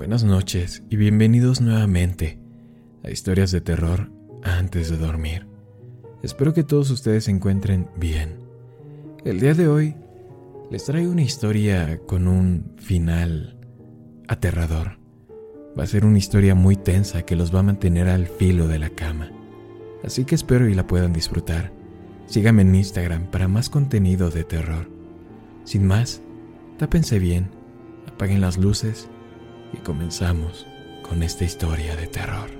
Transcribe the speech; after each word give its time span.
Buenas 0.00 0.24
noches 0.24 0.82
y 0.88 0.96
bienvenidos 0.96 1.60
nuevamente 1.60 2.38
a 3.04 3.10
historias 3.10 3.50
de 3.50 3.60
terror 3.60 4.10
antes 4.42 4.88
de 4.88 4.96
dormir. 4.96 5.46
Espero 6.22 6.54
que 6.54 6.64
todos 6.64 6.88
ustedes 6.88 7.24
se 7.24 7.30
encuentren 7.30 7.86
bien. 7.96 8.38
El 9.26 9.40
día 9.40 9.52
de 9.52 9.68
hoy 9.68 9.94
les 10.70 10.86
traigo 10.86 11.12
una 11.12 11.20
historia 11.20 12.00
con 12.06 12.28
un 12.28 12.72
final 12.78 13.58
aterrador. 14.26 14.98
Va 15.78 15.82
a 15.82 15.86
ser 15.86 16.06
una 16.06 16.16
historia 16.16 16.54
muy 16.54 16.76
tensa 16.76 17.26
que 17.26 17.36
los 17.36 17.54
va 17.54 17.58
a 17.58 17.64
mantener 17.64 18.08
al 18.08 18.26
filo 18.26 18.68
de 18.68 18.78
la 18.78 18.88
cama. 18.88 19.30
Así 20.02 20.24
que 20.24 20.34
espero 20.34 20.66
y 20.66 20.74
la 20.74 20.86
puedan 20.86 21.12
disfrutar. 21.12 21.74
Síganme 22.24 22.62
en 22.62 22.74
Instagram 22.74 23.30
para 23.30 23.48
más 23.48 23.68
contenido 23.68 24.30
de 24.30 24.44
terror. 24.44 24.90
Sin 25.64 25.86
más, 25.86 26.22
tápense 26.78 27.18
bien, 27.18 27.50
apaguen 28.08 28.40
las 28.40 28.56
luces 28.56 29.09
y 29.72 29.78
comenzamos 29.78 30.66
con 31.02 31.22
esta 31.22 31.44
historia 31.44 31.96
de 31.96 32.06
terror. 32.06 32.50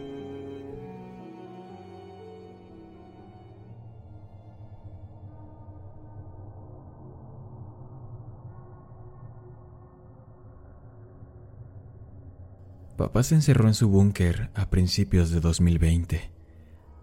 Papá 12.96 13.22
se 13.22 13.34
encerró 13.34 13.66
en 13.66 13.74
su 13.74 13.88
búnker 13.88 14.50
a 14.54 14.68
principios 14.68 15.30
de 15.30 15.40
2020. 15.40 16.30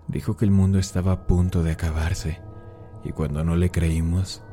Dijo 0.08 0.38
que 0.38 0.46
el 0.46 0.52
mundo 0.52 0.78
estaba 0.78 1.12
a 1.12 1.28
punto 1.28 1.64
de 1.64 1.72
acabarse 1.72 2.40
y 3.04 3.12
cuando 3.14 3.44
no 3.44 3.56
le 3.56 3.72
creímos, 3.72 4.44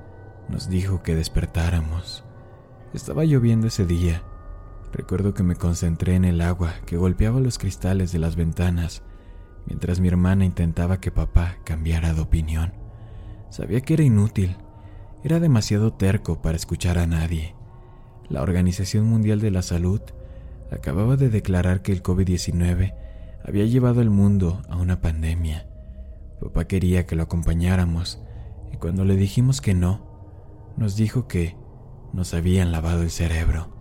nos 0.48 0.68
dijo 0.68 1.02
que 1.02 1.14
despertáramos. 1.14 2.24
Estaba 2.94 3.24
lloviendo 3.24 3.66
ese 3.66 3.84
día 3.84 4.22
Recuerdo 4.94 5.34
que 5.34 5.42
me 5.42 5.56
concentré 5.56 6.14
en 6.14 6.24
el 6.24 6.40
agua 6.40 6.72
que 6.86 6.96
golpeaba 6.96 7.40
los 7.40 7.58
cristales 7.58 8.12
de 8.12 8.20
las 8.20 8.36
ventanas 8.36 9.02
mientras 9.66 9.98
mi 9.98 10.06
hermana 10.06 10.44
intentaba 10.44 11.00
que 11.00 11.10
papá 11.10 11.56
cambiara 11.64 12.14
de 12.14 12.20
opinión. 12.20 12.72
Sabía 13.50 13.80
que 13.80 13.94
era 13.94 14.04
inútil, 14.04 14.56
era 15.24 15.40
demasiado 15.40 15.92
terco 15.92 16.40
para 16.42 16.56
escuchar 16.56 16.98
a 16.98 17.08
nadie. 17.08 17.56
La 18.28 18.42
Organización 18.42 19.06
Mundial 19.06 19.40
de 19.40 19.50
la 19.50 19.62
Salud 19.62 20.00
acababa 20.70 21.16
de 21.16 21.28
declarar 21.28 21.82
que 21.82 21.90
el 21.90 22.00
COVID-19 22.00 22.94
había 23.44 23.66
llevado 23.66 24.00
al 24.00 24.10
mundo 24.10 24.62
a 24.68 24.76
una 24.76 25.00
pandemia. 25.00 25.66
Papá 26.40 26.66
quería 26.66 27.04
que 27.04 27.16
lo 27.16 27.24
acompañáramos 27.24 28.22
y 28.72 28.76
cuando 28.76 29.04
le 29.04 29.16
dijimos 29.16 29.60
que 29.60 29.74
no, 29.74 30.72
nos 30.76 30.94
dijo 30.94 31.26
que 31.26 31.56
nos 32.12 32.32
habían 32.32 32.70
lavado 32.70 33.02
el 33.02 33.10
cerebro. 33.10 33.73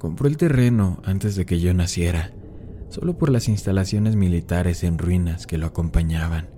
Compró 0.00 0.28
el 0.28 0.38
terreno 0.38 1.02
antes 1.04 1.36
de 1.36 1.44
que 1.44 1.60
yo 1.60 1.74
naciera, 1.74 2.32
solo 2.88 3.18
por 3.18 3.28
las 3.28 3.48
instalaciones 3.48 4.16
militares 4.16 4.82
en 4.82 4.96
ruinas 4.96 5.46
que 5.46 5.58
lo 5.58 5.66
acompañaban. 5.66 6.48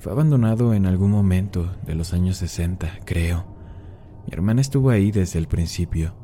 Fue 0.00 0.10
abandonado 0.10 0.74
en 0.74 0.84
algún 0.84 1.12
momento 1.12 1.72
de 1.86 1.94
los 1.94 2.12
años 2.12 2.38
60, 2.38 2.98
creo. 3.04 3.46
Mi 4.26 4.32
hermana 4.32 4.60
estuvo 4.60 4.90
ahí 4.90 5.12
desde 5.12 5.38
el 5.38 5.46
principio, 5.46 6.16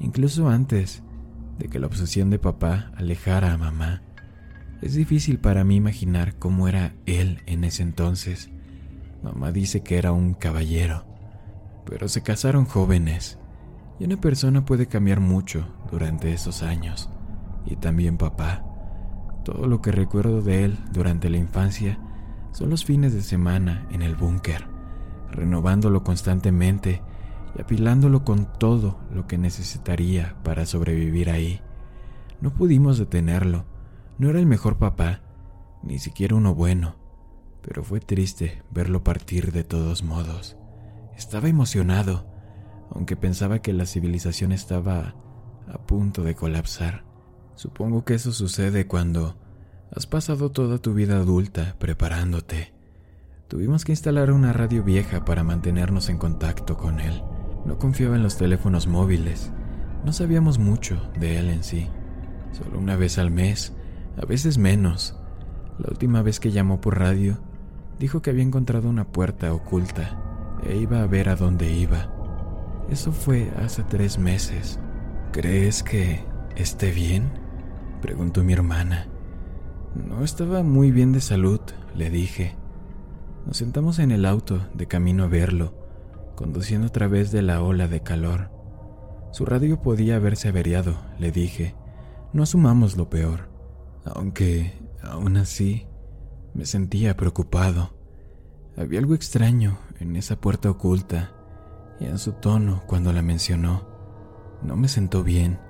incluso 0.00 0.48
antes 0.48 1.02
de 1.58 1.68
que 1.68 1.78
la 1.78 1.88
obsesión 1.88 2.30
de 2.30 2.38
papá 2.38 2.90
alejara 2.96 3.52
a 3.52 3.58
mamá. 3.58 4.00
Es 4.80 4.94
difícil 4.94 5.40
para 5.40 5.62
mí 5.62 5.76
imaginar 5.76 6.38
cómo 6.38 6.68
era 6.68 6.94
él 7.04 7.42
en 7.44 7.64
ese 7.64 7.82
entonces. 7.82 8.48
Mamá 9.22 9.52
dice 9.52 9.82
que 9.82 9.98
era 9.98 10.12
un 10.12 10.32
caballero, 10.32 11.04
pero 11.84 12.08
se 12.08 12.22
casaron 12.22 12.64
jóvenes 12.64 13.38
y 14.02 14.04
una 14.04 14.20
persona 14.20 14.64
puede 14.64 14.88
cambiar 14.88 15.20
mucho 15.20 15.64
durante 15.88 16.32
esos 16.32 16.64
años. 16.64 17.08
Y 17.64 17.76
también 17.76 18.16
papá. 18.16 18.64
Todo 19.44 19.68
lo 19.68 19.80
que 19.80 19.92
recuerdo 19.92 20.42
de 20.42 20.64
él 20.64 20.78
durante 20.92 21.30
la 21.30 21.36
infancia 21.36 22.00
son 22.50 22.70
los 22.70 22.84
fines 22.84 23.14
de 23.14 23.22
semana 23.22 23.86
en 23.92 24.02
el 24.02 24.16
búnker, 24.16 24.66
renovándolo 25.30 26.02
constantemente 26.02 27.00
y 27.56 27.62
apilándolo 27.62 28.24
con 28.24 28.52
todo 28.58 28.98
lo 29.14 29.28
que 29.28 29.38
necesitaría 29.38 30.34
para 30.42 30.66
sobrevivir 30.66 31.30
ahí. 31.30 31.60
No 32.40 32.52
pudimos 32.52 32.98
detenerlo. 32.98 33.66
No 34.18 34.30
era 34.30 34.40
el 34.40 34.46
mejor 34.46 34.78
papá, 34.78 35.20
ni 35.84 36.00
siquiera 36.00 36.34
uno 36.34 36.56
bueno, 36.56 36.96
pero 37.60 37.84
fue 37.84 38.00
triste 38.00 38.64
verlo 38.72 39.04
partir 39.04 39.52
de 39.52 39.62
todos 39.62 40.02
modos. 40.02 40.56
Estaba 41.16 41.48
emocionado 41.48 42.31
aunque 42.94 43.16
pensaba 43.16 43.60
que 43.60 43.72
la 43.72 43.86
civilización 43.86 44.52
estaba 44.52 45.14
a 45.68 45.78
punto 45.86 46.22
de 46.22 46.34
colapsar. 46.34 47.04
Supongo 47.54 48.04
que 48.04 48.14
eso 48.14 48.32
sucede 48.32 48.86
cuando 48.86 49.36
has 49.94 50.06
pasado 50.06 50.50
toda 50.50 50.78
tu 50.78 50.94
vida 50.94 51.16
adulta 51.16 51.76
preparándote. 51.78 52.72
Tuvimos 53.48 53.84
que 53.84 53.92
instalar 53.92 54.32
una 54.32 54.52
radio 54.52 54.82
vieja 54.82 55.24
para 55.24 55.44
mantenernos 55.44 56.08
en 56.08 56.18
contacto 56.18 56.76
con 56.76 57.00
él. 57.00 57.22
No 57.66 57.78
confiaba 57.78 58.16
en 58.16 58.22
los 58.22 58.36
teléfonos 58.36 58.86
móviles. 58.86 59.52
No 60.04 60.12
sabíamos 60.12 60.58
mucho 60.58 61.10
de 61.20 61.38
él 61.38 61.50
en 61.50 61.62
sí. 61.62 61.88
Solo 62.52 62.78
una 62.78 62.96
vez 62.96 63.18
al 63.18 63.30
mes, 63.30 63.74
a 64.20 64.26
veces 64.26 64.58
menos. 64.58 65.18
La 65.78 65.88
última 65.90 66.22
vez 66.22 66.40
que 66.40 66.50
llamó 66.50 66.80
por 66.80 66.98
radio, 66.98 67.38
dijo 67.98 68.22
que 68.22 68.30
había 68.30 68.42
encontrado 68.42 68.88
una 68.88 69.04
puerta 69.04 69.52
oculta 69.52 70.58
e 70.64 70.76
iba 70.76 71.02
a 71.02 71.06
ver 71.06 71.28
a 71.28 71.36
dónde 71.36 71.72
iba. 71.72 72.11
Eso 72.90 73.12
fue 73.12 73.50
hace 73.56 73.82
tres 73.84 74.18
meses. 74.18 74.78
¿Crees 75.32 75.82
que 75.82 76.24
esté 76.56 76.90
bien? 76.90 77.30
Preguntó 78.00 78.42
mi 78.44 78.52
hermana. 78.52 79.06
No 79.94 80.24
estaba 80.24 80.62
muy 80.62 80.90
bien 80.90 81.12
de 81.12 81.20
salud, 81.20 81.60
le 81.94 82.10
dije. 82.10 82.56
Nos 83.46 83.56
sentamos 83.56 83.98
en 83.98 84.10
el 84.10 84.24
auto 84.24 84.60
de 84.74 84.86
camino 84.86 85.24
a 85.24 85.28
verlo, 85.28 85.74
conduciendo 86.36 86.88
a 86.88 86.92
través 86.92 87.32
de 87.32 87.42
la 87.42 87.62
ola 87.62 87.88
de 87.88 88.02
calor. 88.02 88.50
Su 89.32 89.46
radio 89.46 89.80
podía 89.80 90.16
haberse 90.16 90.48
averiado, 90.48 90.96
le 91.18 91.32
dije. 91.32 91.74
No 92.32 92.42
asumamos 92.42 92.96
lo 92.96 93.08
peor, 93.08 93.48
aunque, 94.04 94.78
aún 95.02 95.36
así, 95.36 95.86
me 96.54 96.66
sentía 96.66 97.16
preocupado. 97.16 97.94
Había 98.76 98.98
algo 98.98 99.14
extraño 99.14 99.78
en 100.00 100.16
esa 100.16 100.40
puerta 100.40 100.70
oculta 100.70 101.32
y 102.02 102.06
en 102.06 102.18
su 102.18 102.32
tono 102.32 102.82
cuando 102.86 103.12
la 103.12 103.22
mencionó. 103.22 103.86
No 104.62 104.76
me 104.76 104.88
sentó 104.88 105.22
bien, 105.22 105.60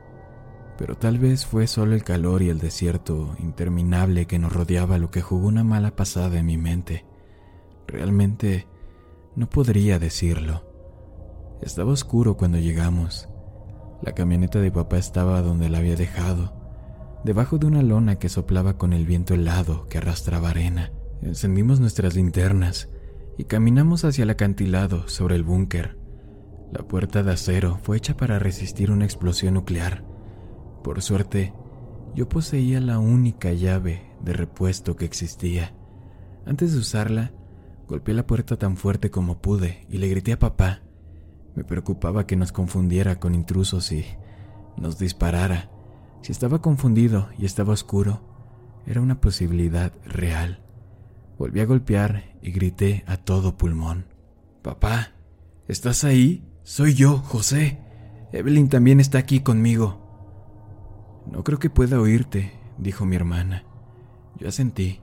pero 0.79 0.97
tal 0.97 1.19
vez 1.19 1.45
fue 1.45 1.67
solo 1.67 1.95
el 1.95 2.05
calor 2.05 2.43
y 2.43 2.49
el 2.49 2.59
desierto 2.59 3.37
interminable 3.39 4.27
que 4.27 4.39
nos 4.39 4.53
rodeaba 4.53 4.99
lo 4.99 5.11
que 5.11 5.21
jugó 5.21 5.49
una 5.49 5.63
mala 5.63 5.95
pasada 5.95 6.39
en 6.39 6.47
mi 6.47 6.57
mente. 6.57 7.05
Realmente 7.87 8.67
no 9.37 9.49
podría 9.49 9.99
decirlo. 9.99 10.65
Estaba 11.61 11.93
oscuro 11.93 12.37
cuando 12.37 12.59
llegamos. 12.59 13.29
La 14.01 14.13
camioneta 14.13 14.59
de 14.59 14.73
papá 14.73 14.97
estaba 14.97 15.43
donde 15.43 15.69
la 15.69 15.79
había 15.79 15.97
dejado, 15.97 16.55
debajo 17.25 17.59
de 17.59 17.67
una 17.67 17.83
lona 17.83 18.19
que 18.19 18.31
soplaba 18.31 18.79
con 18.79 18.95
el 18.95 19.07
viento 19.07 19.35
helado 19.35 19.87
que 19.89 19.99
arrastraba 19.99 20.51
arena. 20.51 20.93
Encendimos 21.21 21.79
nuestras 21.79 22.17
linternas 22.17 22.89
y 23.37 23.45
caminamos 23.45 24.05
hacia 24.05 24.25
el 24.25 24.31
acantilado 24.31 25.09
sobre 25.09 25.37
el 25.37 25.45
búnker. 25.45 26.02
La 26.73 26.83
puerta 26.89 27.23
de 27.23 27.33
acero 27.33 27.79
fue 27.83 27.99
hecha 27.99 28.17
para 28.17 28.39
resistir 28.39 28.91
una 28.91 29.05
explosión 29.05 29.55
nuclear. 29.55 30.05
Por 30.83 31.03
suerte, 31.03 31.53
yo 32.15 32.31
poseía 32.31 32.81
la 32.81 32.99
única 32.99 33.53
llave 33.53 34.11
de 34.23 34.33
repuesto 34.33 34.97
que 34.97 35.05
existía. 35.05 35.75
Antes 36.47 36.73
de 36.73 36.79
usarla, 36.79 37.33
golpeé 37.87 38.15
la 38.15 38.27
puerta 38.27 38.57
tan 38.57 38.79
fuerte 38.79 39.11
como 39.11 39.43
pude 39.43 39.87
y 39.91 39.99
le 39.99 40.09
grité 40.09 40.33
a 40.33 40.39
papá. 40.39 40.81
Me 41.55 41.63
preocupaba 41.63 42.27
que 42.27 42.37
nos 42.37 42.53
confundiera 42.53 43.21
con 43.21 43.35
intrusos 43.35 43.93
y 43.93 44.07
nos 44.79 44.99
disparara. 44.99 45.71
Si 46.23 46.33
estaba 46.33 46.63
confundido 46.63 47.29
y 47.39 47.45
estaba 47.45 47.75
oscuro, 47.75 48.23
era 48.87 49.03
una 49.03 49.21
posibilidad 49.21 49.93
real. 50.07 50.63
Volví 51.39 51.61
a 51.61 51.67
golpear 51.67 52.39
y 52.41 52.51
grité 52.51 53.05
a 53.07 53.19
todo 53.19 53.59
pulmón. 53.59 54.07
Papá, 54.63 55.13
¿estás 55.69 56.05
ahí? 56.05 56.49
Soy 56.65 56.95
yo, 56.95 57.19
José. 57.19 57.79
Evelyn 58.33 58.69
también 58.69 59.01
está 59.01 59.19
aquí 59.19 59.41
conmigo. 59.41 59.99
No 61.31 61.43
creo 61.43 61.59
que 61.59 61.71
pueda 61.71 62.01
oírte, 62.01 62.53
dijo 62.79 63.05
mi 63.05 63.17
hermana. 63.17 63.65
Yo 64.39 64.49
asentí. 64.49 65.01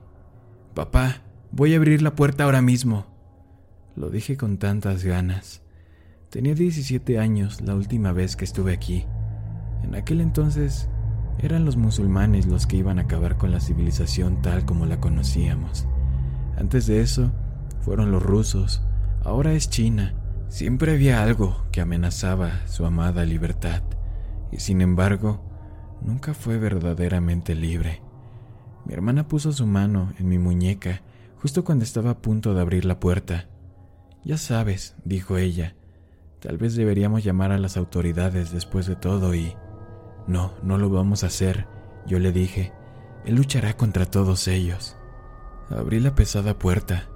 Papá, 0.74 1.22
voy 1.52 1.74
a 1.74 1.76
abrir 1.76 2.00
la 2.00 2.14
puerta 2.14 2.44
ahora 2.44 2.62
mismo. 2.62 3.06
Lo 3.94 4.08
dije 4.08 4.38
con 4.38 4.56
tantas 4.56 5.04
ganas. 5.04 5.62
Tenía 6.30 6.54
17 6.54 7.18
años 7.18 7.60
la 7.60 7.74
última 7.74 8.12
vez 8.12 8.36
que 8.36 8.44
estuve 8.44 8.72
aquí. 8.72 9.04
En 9.82 9.94
aquel 9.94 10.22
entonces 10.22 10.88
eran 11.40 11.66
los 11.66 11.76
musulmanes 11.76 12.46
los 12.46 12.66
que 12.66 12.76
iban 12.76 12.98
a 12.98 13.02
acabar 13.02 13.36
con 13.36 13.50
la 13.50 13.60
civilización 13.60 14.40
tal 14.40 14.64
como 14.64 14.86
la 14.86 14.98
conocíamos. 14.98 15.86
Antes 16.56 16.86
de 16.86 17.02
eso, 17.02 17.32
fueron 17.80 18.12
los 18.12 18.22
rusos, 18.22 18.82
ahora 19.24 19.52
es 19.52 19.68
China. 19.68 20.14
Siempre 20.50 20.92
había 20.92 21.22
algo 21.22 21.62
que 21.70 21.80
amenazaba 21.80 22.66
su 22.66 22.84
amada 22.84 23.24
libertad, 23.24 23.82
y 24.50 24.58
sin 24.58 24.80
embargo, 24.80 25.40
nunca 26.02 26.34
fue 26.34 26.58
verdaderamente 26.58 27.54
libre. 27.54 28.02
Mi 28.84 28.92
hermana 28.92 29.28
puso 29.28 29.52
su 29.52 29.64
mano 29.64 30.12
en 30.18 30.28
mi 30.28 30.38
muñeca 30.38 31.02
justo 31.40 31.64
cuando 31.64 31.84
estaba 31.84 32.10
a 32.10 32.18
punto 32.18 32.52
de 32.52 32.60
abrir 32.62 32.84
la 32.84 32.98
puerta. 32.98 33.46
Ya 34.24 34.38
sabes, 34.38 34.96
dijo 35.04 35.38
ella, 35.38 35.76
tal 36.40 36.58
vez 36.58 36.74
deberíamos 36.74 37.22
llamar 37.22 37.52
a 37.52 37.58
las 37.58 37.76
autoridades 37.76 38.50
después 38.50 38.86
de 38.86 38.96
todo 38.96 39.34
y... 39.36 39.54
No, 40.26 40.52
no 40.64 40.78
lo 40.78 40.90
vamos 40.90 41.22
a 41.22 41.28
hacer, 41.28 41.68
yo 42.06 42.18
le 42.18 42.32
dije. 42.32 42.72
Él 43.24 43.36
luchará 43.36 43.76
contra 43.76 44.04
todos 44.04 44.48
ellos. 44.48 44.96
Abrí 45.70 46.00
la 46.00 46.16
pesada 46.16 46.58
puerta. 46.58 47.08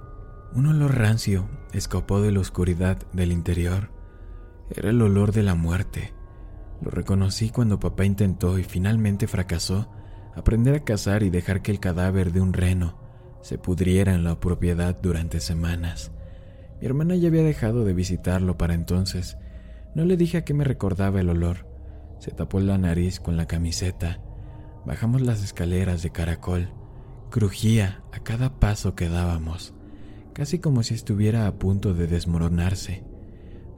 Un 0.55 0.67
olor 0.67 0.97
rancio 0.97 1.49
escapó 1.73 2.21
de 2.21 2.31
la 2.31 2.39
oscuridad 2.39 2.97
del 3.11 3.33
interior. 3.33 3.89
Era 4.73 4.91
el 4.91 5.01
olor 5.01 5.33
de 5.33 5.43
la 5.43 5.53
muerte. 5.53 6.13
Lo 6.81 6.89
reconocí 6.91 7.49
cuando 7.49 7.77
papá 7.77 8.05
intentó 8.05 8.57
y 8.57 8.63
finalmente 8.63 9.27
fracasó 9.27 9.91
aprender 10.33 10.75
a 10.75 10.83
cazar 10.85 11.23
y 11.23 11.29
dejar 11.29 11.61
que 11.61 11.71
el 11.71 11.81
cadáver 11.81 12.31
de 12.31 12.39
un 12.39 12.53
reno 12.53 12.97
se 13.41 13.57
pudriera 13.57 14.13
en 14.13 14.23
la 14.23 14.39
propiedad 14.39 14.97
durante 15.01 15.41
semanas. 15.41 16.13
Mi 16.79 16.87
hermana 16.87 17.17
ya 17.17 17.27
había 17.27 17.43
dejado 17.43 17.83
de 17.83 17.93
visitarlo 17.93 18.57
para 18.57 18.75
entonces. 18.75 19.37
No 19.93 20.05
le 20.05 20.15
dije 20.15 20.37
a 20.37 20.45
qué 20.45 20.53
me 20.53 20.63
recordaba 20.63 21.19
el 21.19 21.27
olor. 21.27 21.67
Se 22.19 22.31
tapó 22.31 22.61
la 22.61 22.77
nariz 22.77 23.19
con 23.19 23.35
la 23.35 23.45
camiseta. 23.45 24.21
Bajamos 24.85 25.21
las 25.21 25.43
escaleras 25.43 26.01
de 26.01 26.11
caracol. 26.11 26.69
Crujía 27.29 28.05
a 28.13 28.19
cada 28.19 28.57
paso 28.57 28.95
que 28.95 29.09
dábamos, 29.09 29.74
casi 30.35 30.59
como 30.59 30.83
si 30.83 30.93
estuviera 30.93 31.47
a 31.47 31.55
punto 31.57 31.93
de 31.93 32.07
desmoronarse. 32.07 33.05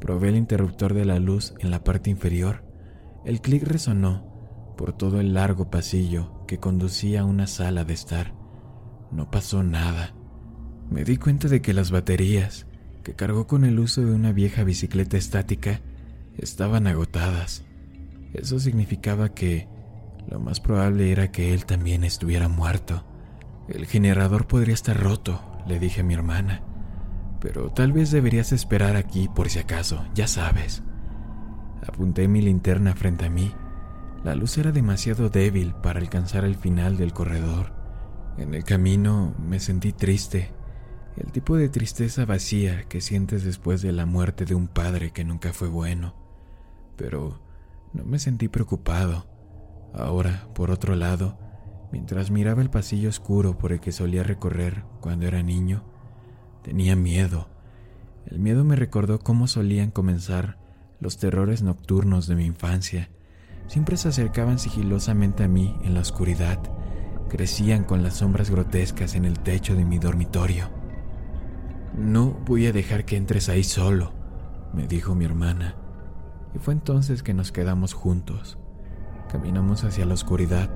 Probé 0.02 0.30
el 0.30 0.36
interruptor 0.36 0.96
de 0.96 1.06
la 1.06 1.20
luz 1.20 1.54
en 1.60 1.70
la 1.70 1.84
parte 1.84 2.10
inferior. 2.10 2.66
El 3.26 3.42
clic 3.42 3.62
resonó 3.62 4.74
por 4.76 4.92
todo 4.92 5.20
el 5.22 5.36
largo 5.36 5.70
pasillo 5.70 6.46
que 6.48 6.58
conducía 6.58 7.22
a 7.22 7.26
una 7.26 7.46
sala 7.46 7.84
de 7.84 7.94
estar. 7.94 8.34
No 9.12 9.30
pasó 9.30 9.62
nada. 9.62 10.16
Me 10.90 11.04
di 11.04 11.18
cuenta 11.18 11.48
de 11.48 11.62
que 11.62 11.76
las 11.76 11.92
baterías, 11.92 12.66
que 13.04 13.14
cargó 13.14 13.46
con 13.46 13.64
el 13.64 13.80
uso 13.80 14.02
de 14.02 14.14
una 14.14 14.32
vieja 14.32 14.64
bicicleta 14.64 15.16
estática, 15.16 15.82
estaban 16.40 16.88
agotadas. 16.88 17.66
Eso 18.34 18.60
significaba 18.60 19.30
que 19.30 19.68
lo 20.28 20.40
más 20.40 20.60
probable 20.60 21.12
era 21.12 21.32
que 21.32 21.54
él 21.54 21.68
también 21.68 22.04
estuviera 22.04 22.48
muerto. 22.48 23.06
El 23.70 23.86
generador 23.86 24.48
podría 24.48 24.74
estar 24.74 25.00
roto, 25.00 25.57
le 25.68 25.80
dije 25.80 26.02
a 26.02 26.04
mi 26.04 26.14
hermana, 26.14 26.62
pero 27.40 27.70
tal 27.72 27.92
vez 27.92 28.12
deberías 28.12 28.52
esperar 28.52 28.96
aquí 28.96 29.28
por 29.28 29.50
si 29.50 29.60
acaso, 29.60 30.06
ya 30.14 30.28
sabes. 30.28 30.84
Apunté 31.88 32.28
mi 32.28 32.42
linterna 32.42 32.96
frente 32.96 33.26
a 33.26 33.30
mí. 33.30 33.54
La 34.24 34.36
luz 34.36 34.58
era 34.58 34.72
demasiado 34.72 35.30
débil 35.30 35.74
para 35.76 36.00
alcanzar 36.00 36.44
el 36.44 36.56
final 36.56 36.98
del 36.98 37.14
corredor. 37.14 37.74
En 38.38 38.54
el 38.54 38.64
camino 38.64 39.36
me 39.40 39.60
sentí 39.60 39.94
triste, 39.94 40.52
el 41.18 41.32
tipo 41.32 41.58
de 41.58 41.68
tristeza 41.68 42.26
vacía 42.26 42.84
que 42.84 43.02
sientes 43.02 43.44
después 43.44 43.82
de 43.82 43.92
la 43.92 44.06
muerte 44.06 44.46
de 44.46 44.54
un 44.54 44.68
padre 44.68 45.12
que 45.12 45.24
nunca 45.24 45.52
fue 45.52 45.68
bueno. 45.68 46.14
Pero 46.96 47.40
no 47.94 48.04
me 48.04 48.20
sentí 48.20 48.48
preocupado. 48.48 49.26
Ahora, 49.94 50.48
por 50.54 50.70
otro 50.70 50.96
lado, 50.96 51.40
mientras 51.92 52.32
miraba 52.32 52.62
el 52.62 52.70
pasillo 52.70 53.10
oscuro 53.10 53.58
por 53.58 53.72
el 53.72 53.80
que 53.80 53.92
solía 53.92 54.24
recorrer 54.24 54.84
cuando 55.02 55.26
era 55.26 55.44
niño, 55.44 55.84
tenía 56.64 56.96
miedo. 56.96 57.50
El 58.26 58.40
miedo 58.40 58.64
me 58.64 58.76
recordó 58.76 59.20
cómo 59.20 59.48
solían 59.48 59.92
comenzar 59.92 60.58
los 61.00 61.18
terrores 61.18 61.62
nocturnos 61.62 62.28
de 62.28 62.36
mi 62.36 62.46
infancia. 62.46 63.10
Siempre 63.68 63.98
se 63.98 64.10
acercaban 64.10 64.60
sigilosamente 64.60 65.44
a 65.44 65.48
mí 65.48 65.78
en 65.84 65.94
la 65.94 66.02
oscuridad, 66.02 66.60
crecían 67.30 67.84
con 67.84 68.04
las 68.04 68.16
sombras 68.16 68.50
grotescas 68.50 69.16
en 69.16 69.26
el 69.26 69.40
techo 69.40 69.76
de 69.76 69.86
mi 69.86 70.00
dormitorio. 70.00 70.70
No 71.98 72.32
voy 72.46 72.68
a 72.68 72.74
dejar 72.74 73.06
que 73.06 73.18
entres 73.18 73.50
ahí 73.50 73.64
solo, 73.64 74.14
me 74.74 74.88
dijo 74.88 75.16
mi 75.16 75.26
hermana 75.26 75.76
y 76.54 76.60
fue 76.60 76.74
entonces 76.74 77.24
que 77.24 77.34
nos 77.34 77.52
quedamos 77.52 77.94
juntos. 77.94 78.58
Caminamos 79.30 79.84
hacia 79.84 80.06
la 80.06 80.14
oscuridad. 80.14 80.70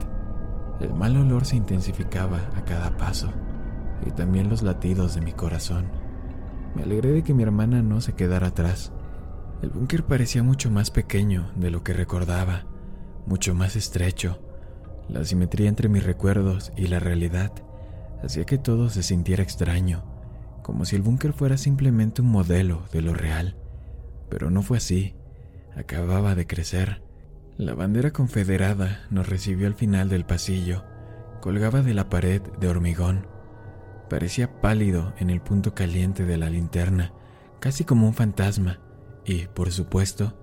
El 0.81 0.93
mal 0.95 1.15
olor 1.15 1.45
se 1.45 1.55
intensificaba 1.55 2.49
a 2.55 2.65
cada 2.65 2.97
paso 2.97 3.31
y 4.05 4.09
también 4.11 4.49
los 4.49 4.63
latidos 4.63 5.13
de 5.13 5.21
mi 5.21 5.31
corazón. 5.31 5.85
Me 6.75 6.81
alegré 6.83 7.11
de 7.11 7.23
que 7.23 7.35
mi 7.35 7.43
hermana 7.43 7.83
no 7.83 8.01
se 8.01 8.13
quedara 8.13 8.47
atrás. 8.47 8.91
El 9.61 9.69
búnker 9.69 10.03
parecía 10.05 10.41
mucho 10.41 10.71
más 10.71 10.89
pequeño 10.89 11.51
de 11.55 11.69
lo 11.69 11.83
que 11.83 11.93
recordaba, 11.93 12.65
mucho 13.27 13.53
más 13.53 13.75
estrecho. 13.75 14.39
La 15.07 15.23
simetría 15.23 15.69
entre 15.69 15.87
mis 15.87 16.03
recuerdos 16.03 16.73
y 16.75 16.87
la 16.87 16.99
realidad 16.99 17.51
hacía 18.23 18.45
que 18.45 18.57
todo 18.57 18.89
se 18.89 19.03
sintiera 19.03 19.43
extraño, 19.43 20.03
como 20.63 20.85
si 20.85 20.95
el 20.95 21.03
búnker 21.03 21.33
fuera 21.33 21.57
simplemente 21.57 22.23
un 22.23 22.31
modelo 22.31 22.85
de 22.91 23.03
lo 23.03 23.13
real. 23.13 23.55
Pero 24.29 24.49
no 24.49 24.63
fue 24.63 24.77
así 24.77 25.15
acababa 25.75 26.35
de 26.35 26.47
crecer. 26.47 27.01
La 27.57 27.75
bandera 27.75 28.12
confederada 28.12 29.06
nos 29.09 29.27
recibió 29.27 29.68
al 29.68 29.75
final 29.75 30.09
del 30.09 30.25
pasillo. 30.25 30.83
Colgaba 31.42 31.81
de 31.81 31.94
la 31.94 32.09
pared 32.09 32.42
de 32.59 32.68
hormigón. 32.68 33.27
Parecía 34.09 34.62
pálido 34.62 35.13
en 35.19 35.30
el 35.30 35.42
punto 35.42 35.75
caliente 35.75 36.25
de 36.25 36.38
la 36.38 36.50
linterna, 36.50 37.13
casi 37.59 37.83
como 37.83 38.07
un 38.07 38.13
fantasma, 38.13 38.80
y, 39.25 39.48
por 39.48 39.71
supuesto, 39.71 40.33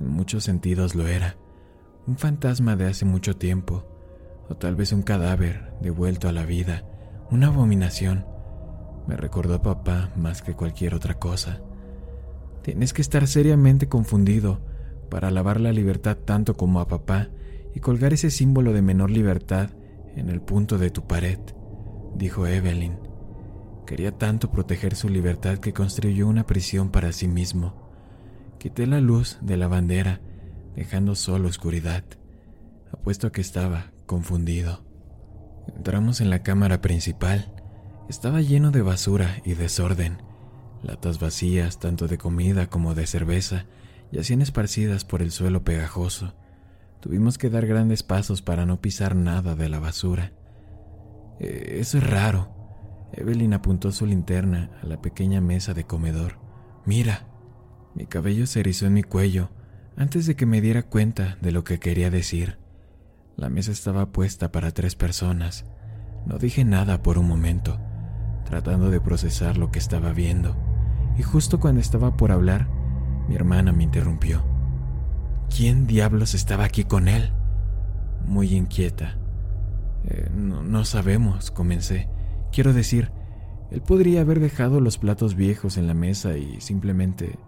en 0.00 0.08
muchos 0.08 0.44
sentidos 0.44 0.94
lo 0.94 1.06
era. 1.06 1.36
Un 2.06 2.16
fantasma 2.16 2.74
de 2.74 2.86
hace 2.86 3.04
mucho 3.04 3.36
tiempo, 3.36 3.86
o 4.48 4.56
tal 4.56 4.76
vez 4.76 4.92
un 4.92 5.02
cadáver 5.02 5.72
devuelto 5.80 6.28
a 6.28 6.32
la 6.32 6.44
vida, 6.44 6.84
una 7.30 7.48
abominación. 7.48 8.26
Me 9.06 9.16
recordó 9.16 9.54
a 9.54 9.62
papá 9.62 10.10
más 10.16 10.42
que 10.42 10.54
cualquier 10.54 10.94
otra 10.94 11.14
cosa. 11.14 11.60
Tienes 12.62 12.92
que 12.92 13.02
estar 13.02 13.26
seriamente 13.26 13.88
confundido 13.88 14.60
para 15.08 15.28
alabar 15.28 15.60
la 15.60 15.72
libertad 15.72 16.16
tanto 16.16 16.56
como 16.56 16.80
a 16.80 16.88
papá 16.88 17.28
y 17.74 17.80
colgar 17.80 18.12
ese 18.12 18.30
símbolo 18.30 18.72
de 18.72 18.82
menor 18.82 19.10
libertad 19.10 19.70
en 20.14 20.28
el 20.28 20.40
punto 20.40 20.78
de 20.78 20.90
tu 20.90 21.06
pared, 21.06 21.38
dijo 22.14 22.46
Evelyn. 22.46 22.98
Quería 23.86 24.12
tanto 24.12 24.50
proteger 24.50 24.96
su 24.96 25.08
libertad 25.08 25.58
que 25.58 25.72
construyó 25.72 26.26
una 26.26 26.46
prisión 26.46 26.90
para 26.90 27.12
sí 27.12 27.28
mismo. 27.28 27.90
Quité 28.58 28.86
la 28.86 29.00
luz 29.00 29.38
de 29.42 29.56
la 29.56 29.68
bandera, 29.68 30.20
dejando 30.74 31.14
solo 31.14 31.48
oscuridad. 31.48 32.04
Apuesto 32.92 33.28
a 33.28 33.32
que 33.32 33.40
estaba 33.40 33.92
confundido. 34.06 34.84
Entramos 35.76 36.20
en 36.20 36.30
la 36.30 36.42
cámara 36.42 36.80
principal. 36.80 37.52
Estaba 38.08 38.40
lleno 38.40 38.70
de 38.70 38.82
basura 38.82 39.36
y 39.44 39.54
desorden 39.54 40.18
latas 40.86 41.18
vacías 41.18 41.78
tanto 41.78 42.06
de 42.08 42.18
comida 42.18 42.68
como 42.68 42.94
de 42.94 43.06
cerveza 43.06 43.66
yacían 44.16 44.40
esparcidas 44.40 45.04
por 45.04 45.20
el 45.20 45.30
suelo 45.30 45.62
pegajoso. 45.62 46.34
Tuvimos 47.00 47.36
que 47.36 47.50
dar 47.50 47.66
grandes 47.66 48.02
pasos 48.02 48.40
para 48.40 48.64
no 48.64 48.80
pisar 48.80 49.14
nada 49.14 49.54
de 49.54 49.68
la 49.68 49.78
basura. 49.78 50.32
Eh, 51.38 51.76
eso 51.80 51.98
es 51.98 52.08
raro. 52.08 52.48
Evelyn 53.12 53.52
apuntó 53.52 53.92
su 53.92 54.06
linterna 54.06 54.70
a 54.82 54.86
la 54.86 55.02
pequeña 55.02 55.42
mesa 55.42 55.74
de 55.74 55.84
comedor. 55.84 56.38
Mira. 56.86 57.28
Mi 57.94 58.06
cabello 58.06 58.46
se 58.46 58.60
erizó 58.60 58.86
en 58.86 58.94
mi 58.94 59.02
cuello 59.02 59.50
antes 59.96 60.26
de 60.26 60.34
que 60.34 60.44
me 60.46 60.60
diera 60.60 60.82
cuenta 60.82 61.36
de 61.40 61.52
lo 61.52 61.64
que 61.64 61.78
quería 61.78 62.10
decir. 62.10 62.58
La 63.36 63.50
mesa 63.50 63.70
estaba 63.70 64.12
puesta 64.12 64.50
para 64.50 64.70
tres 64.70 64.96
personas. 64.96 65.66
No 66.26 66.38
dije 66.38 66.64
nada 66.64 67.02
por 67.02 67.18
un 67.18 67.28
momento, 67.28 67.78
tratando 68.44 68.90
de 68.90 69.00
procesar 69.00 69.56
lo 69.56 69.70
que 69.70 69.78
estaba 69.78 70.12
viendo 70.12 70.56
y 71.18 71.22
justo 71.22 71.58
cuando 71.58 71.80
estaba 71.80 72.16
por 72.16 72.30
hablar, 72.30 72.68
mi 73.28 73.34
hermana 73.34 73.72
me 73.72 73.84
interrumpió. 73.84 74.44
¿Quién 75.54 75.86
diablos 75.86 76.34
estaba 76.34 76.64
aquí 76.64 76.84
con 76.84 77.08
él? 77.08 77.32
Muy 78.24 78.54
inquieta. 78.54 79.16
Eh, 80.04 80.30
no, 80.34 80.62
no 80.62 80.84
sabemos, 80.84 81.50
comencé. 81.50 82.08
Quiero 82.52 82.72
decir, 82.72 83.10
él 83.70 83.82
podría 83.82 84.20
haber 84.20 84.40
dejado 84.40 84.80
los 84.80 84.98
platos 84.98 85.34
viejos 85.34 85.76
en 85.76 85.86
la 85.86 85.94
mesa 85.94 86.36
y 86.36 86.60
simplemente... 86.60 87.38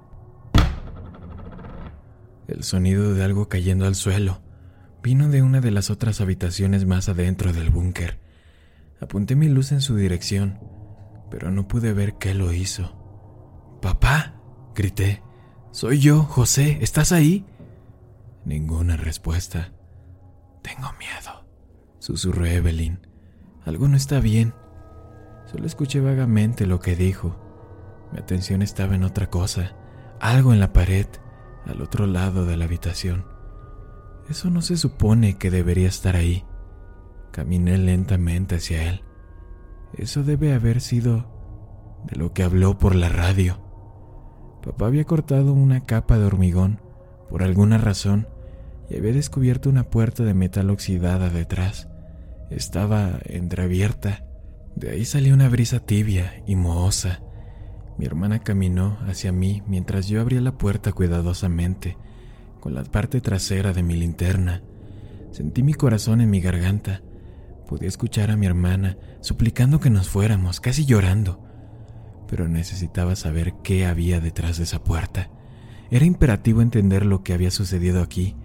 El 2.48 2.62
sonido 2.62 3.12
de 3.12 3.22
algo 3.22 3.48
cayendo 3.48 3.86
al 3.86 3.94
suelo. 3.94 4.40
Vino 5.02 5.28
de 5.28 5.42
una 5.42 5.60
de 5.60 5.70
las 5.70 5.90
otras 5.90 6.20
habitaciones 6.20 6.86
más 6.86 7.08
adentro 7.08 7.52
del 7.52 7.70
búnker. 7.70 8.18
Apunté 9.00 9.36
mi 9.36 9.48
luz 9.48 9.70
en 9.70 9.82
su 9.82 9.96
dirección, 9.96 10.58
pero 11.30 11.50
no 11.50 11.68
pude 11.68 11.92
ver 11.92 12.14
qué 12.14 12.34
lo 12.34 12.52
hizo. 12.52 13.78
Papá, 13.82 14.40
grité. 14.74 15.22
Soy 15.78 16.00
yo, 16.00 16.24
José. 16.24 16.78
¿Estás 16.80 17.12
ahí? 17.12 17.46
Ninguna 18.44 18.96
respuesta. 18.96 19.70
Tengo 20.60 20.88
miedo, 20.98 21.46
susurró 22.00 22.46
Evelyn. 22.46 23.06
Algo 23.64 23.86
no 23.86 23.96
está 23.96 24.18
bien. 24.18 24.54
Solo 25.46 25.66
escuché 25.66 26.00
vagamente 26.00 26.66
lo 26.66 26.80
que 26.80 26.96
dijo. 26.96 27.36
Mi 28.10 28.18
atención 28.18 28.60
estaba 28.60 28.96
en 28.96 29.04
otra 29.04 29.30
cosa, 29.30 29.76
algo 30.18 30.52
en 30.52 30.58
la 30.58 30.72
pared, 30.72 31.06
al 31.64 31.80
otro 31.80 32.08
lado 32.08 32.44
de 32.44 32.56
la 32.56 32.64
habitación. 32.64 33.24
Eso 34.28 34.50
no 34.50 34.62
se 34.62 34.76
supone 34.76 35.38
que 35.38 35.52
debería 35.52 35.86
estar 35.86 36.16
ahí. 36.16 36.44
Caminé 37.30 37.78
lentamente 37.78 38.56
hacia 38.56 38.82
él. 38.90 39.04
Eso 39.94 40.24
debe 40.24 40.54
haber 40.54 40.80
sido 40.80 42.02
de 42.04 42.16
lo 42.16 42.32
que 42.32 42.42
habló 42.42 42.78
por 42.78 42.96
la 42.96 43.10
radio. 43.10 43.67
Papá 44.68 44.84
había 44.84 45.04
cortado 45.04 45.54
una 45.54 45.86
capa 45.86 46.18
de 46.18 46.26
hormigón 46.26 46.78
por 47.30 47.42
alguna 47.42 47.78
razón 47.78 48.28
y 48.90 48.96
había 48.96 49.14
descubierto 49.14 49.70
una 49.70 49.84
puerta 49.84 50.24
de 50.24 50.34
metal 50.34 50.68
oxidada 50.68 51.30
detrás. 51.30 51.88
Estaba 52.50 53.18
entreabierta. 53.24 54.26
De 54.76 54.90
ahí 54.90 55.06
salió 55.06 55.32
una 55.32 55.48
brisa 55.48 55.80
tibia 55.80 56.42
y 56.46 56.54
mohosa. 56.54 57.22
Mi 57.96 58.04
hermana 58.04 58.40
caminó 58.40 58.98
hacia 59.06 59.32
mí 59.32 59.62
mientras 59.66 60.06
yo 60.06 60.20
abría 60.20 60.42
la 60.42 60.58
puerta 60.58 60.92
cuidadosamente 60.92 61.96
con 62.60 62.74
la 62.74 62.84
parte 62.84 63.22
trasera 63.22 63.72
de 63.72 63.82
mi 63.82 63.96
linterna. 63.96 64.62
Sentí 65.30 65.62
mi 65.62 65.72
corazón 65.72 66.20
en 66.20 66.28
mi 66.28 66.42
garganta. 66.42 67.00
Podía 67.66 67.88
escuchar 67.88 68.30
a 68.30 68.36
mi 68.36 68.44
hermana 68.44 68.98
suplicando 69.22 69.80
que 69.80 69.88
nos 69.88 70.10
fuéramos, 70.10 70.60
casi 70.60 70.84
llorando. 70.84 71.47
Pero 72.28 72.48
necesitaba 72.48 73.16
saber 73.16 73.54
qué 73.62 73.86
había 73.86 74.20
detrás 74.20 74.58
de 74.58 74.64
esa 74.64 74.84
puerta. 74.84 75.30
Era 75.90 76.04
imperativo 76.04 76.62
entender 76.62 77.06
lo 77.06 77.22
que 77.22 77.32
había 77.32 77.50
sucedido 77.50 78.02
aquí. 78.02 78.36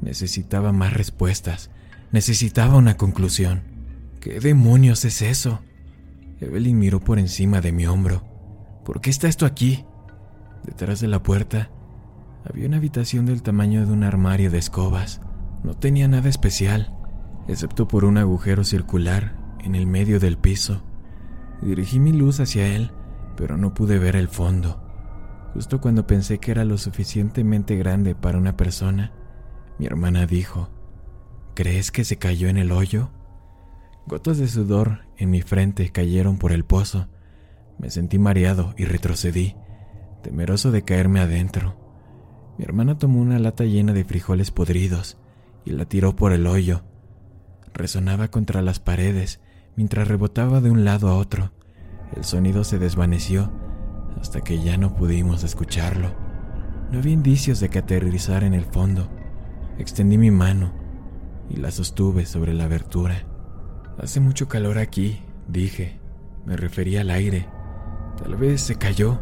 Necesitaba 0.00 0.72
más 0.72 0.92
respuestas. 0.94 1.70
Necesitaba 2.12 2.76
una 2.76 2.96
conclusión. 2.96 3.62
¿Qué 4.20 4.40
demonios 4.40 5.04
es 5.04 5.22
eso? 5.22 5.60
Evelyn 6.40 6.78
miró 6.78 7.00
por 7.00 7.18
encima 7.18 7.60
de 7.60 7.72
mi 7.72 7.86
hombro. 7.86 8.22
¿Por 8.84 9.00
qué 9.00 9.10
está 9.10 9.28
esto 9.28 9.44
aquí? 9.44 9.84
Detrás 10.64 11.00
de 11.00 11.08
la 11.08 11.22
puerta 11.22 11.70
había 12.44 12.66
una 12.66 12.76
habitación 12.76 13.26
del 13.26 13.42
tamaño 13.42 13.84
de 13.84 13.92
un 13.92 14.04
armario 14.04 14.50
de 14.50 14.58
escobas. 14.58 15.20
No 15.64 15.76
tenía 15.76 16.08
nada 16.08 16.28
especial, 16.28 16.94
excepto 17.48 17.88
por 17.88 18.04
un 18.04 18.18
agujero 18.18 18.64
circular 18.64 19.36
en 19.64 19.74
el 19.74 19.86
medio 19.86 20.20
del 20.20 20.38
piso. 20.38 20.82
Dirigí 21.60 21.98
mi 21.98 22.12
luz 22.12 22.40
hacia 22.40 22.68
él, 22.74 22.92
pero 23.38 23.56
no 23.56 23.72
pude 23.72 24.00
ver 24.00 24.16
el 24.16 24.26
fondo. 24.26 24.82
Justo 25.54 25.80
cuando 25.80 26.08
pensé 26.08 26.38
que 26.38 26.50
era 26.50 26.64
lo 26.64 26.76
suficientemente 26.76 27.76
grande 27.76 28.16
para 28.16 28.36
una 28.36 28.56
persona, 28.56 29.12
mi 29.78 29.86
hermana 29.86 30.26
dijo, 30.26 30.70
¿Crees 31.54 31.92
que 31.92 32.04
se 32.04 32.16
cayó 32.16 32.48
en 32.48 32.56
el 32.56 32.72
hoyo? 32.72 33.10
Gotas 34.06 34.38
de 34.38 34.48
sudor 34.48 35.02
en 35.16 35.30
mi 35.30 35.40
frente 35.40 35.90
cayeron 35.90 36.38
por 36.38 36.50
el 36.50 36.64
pozo. 36.64 37.06
Me 37.78 37.90
sentí 37.90 38.18
mareado 38.18 38.74
y 38.76 38.86
retrocedí, 38.86 39.54
temeroso 40.24 40.72
de 40.72 40.82
caerme 40.82 41.20
adentro. 41.20 41.76
Mi 42.58 42.64
hermana 42.64 42.98
tomó 42.98 43.20
una 43.20 43.38
lata 43.38 43.62
llena 43.62 43.92
de 43.92 44.04
frijoles 44.04 44.50
podridos 44.50 45.16
y 45.64 45.70
la 45.70 45.84
tiró 45.84 46.16
por 46.16 46.32
el 46.32 46.44
hoyo. 46.48 46.82
Resonaba 47.72 48.28
contra 48.28 48.62
las 48.62 48.80
paredes 48.80 49.40
mientras 49.76 50.08
rebotaba 50.08 50.60
de 50.60 50.72
un 50.72 50.84
lado 50.84 51.08
a 51.08 51.14
otro. 51.14 51.52
El 52.16 52.24
sonido 52.24 52.64
se 52.64 52.78
desvaneció 52.78 53.50
hasta 54.20 54.40
que 54.40 54.62
ya 54.62 54.76
no 54.76 54.94
pudimos 54.94 55.44
escucharlo. 55.44 56.10
No 56.90 56.98
había 56.98 57.12
indicios 57.12 57.60
de 57.60 57.68
que 57.68 57.78
aterrizara 57.78 58.46
en 58.46 58.54
el 58.54 58.64
fondo. 58.64 59.08
Extendí 59.78 60.18
mi 60.18 60.30
mano 60.30 60.72
y 61.50 61.56
la 61.56 61.70
sostuve 61.70 62.26
sobre 62.26 62.54
la 62.54 62.64
abertura. 62.64 63.24
Hace 64.00 64.20
mucho 64.20 64.48
calor 64.48 64.78
aquí, 64.78 65.22
dije. 65.46 66.00
Me 66.46 66.56
refería 66.56 67.02
al 67.02 67.10
aire. 67.10 67.46
Tal 68.22 68.36
vez 68.36 68.62
se 68.62 68.76
cayó, 68.76 69.20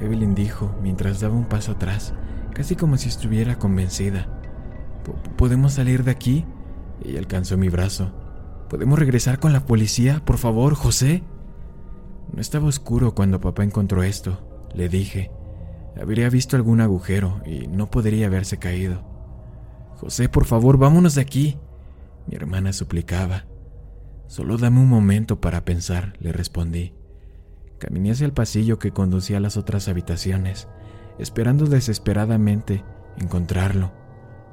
Evelyn 0.00 0.34
dijo 0.34 0.74
mientras 0.82 1.20
daba 1.20 1.34
un 1.34 1.44
paso 1.44 1.72
atrás 1.72 2.12
casi 2.56 2.74
como 2.74 2.96
si 2.96 3.10
estuviera 3.10 3.58
convencida. 3.58 4.28
¿Podemos 5.36 5.74
salir 5.74 6.04
de 6.04 6.10
aquí? 6.10 6.46
Ella 7.04 7.18
alcanzó 7.18 7.58
mi 7.58 7.68
brazo. 7.68 8.12
¿Podemos 8.70 8.98
regresar 8.98 9.38
con 9.38 9.52
la 9.52 9.66
policía, 9.66 10.22
por 10.24 10.38
favor, 10.38 10.74
José? 10.74 11.22
Estaba 12.36 12.68
oscuro 12.68 13.14
cuando 13.14 13.40
papá 13.40 13.64
encontró 13.64 14.02
esto, 14.02 14.68
le 14.74 14.88
dije. 14.88 15.30
Habría 16.00 16.28
visto 16.28 16.56
algún 16.56 16.80
agujero 16.80 17.40
y 17.46 17.66
no 17.66 17.90
podría 17.90 18.26
haberse 18.26 18.58
caído. 18.58 19.02
José, 19.96 20.28
por 20.28 20.44
favor, 20.44 20.76
vámonos 20.76 21.14
de 21.14 21.22
aquí. 21.22 21.58
Mi 22.26 22.36
hermana 22.36 22.72
suplicaba. 22.72 23.46
Solo 24.26 24.58
dame 24.58 24.80
un 24.80 24.88
momento 24.88 25.40
para 25.40 25.64
pensar, 25.64 26.14
le 26.18 26.32
respondí. 26.32 26.92
Caminé 27.78 28.10
hacia 28.10 28.26
el 28.26 28.32
pasillo 28.32 28.78
que 28.78 28.90
conducía 28.90 29.38
a 29.38 29.40
las 29.40 29.56
otras 29.56 29.88
habitaciones 29.88 30.68
esperando 31.18 31.66
desesperadamente 31.66 32.84
encontrarlo. 33.18 33.92